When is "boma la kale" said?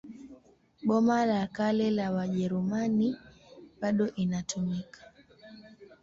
0.87-1.91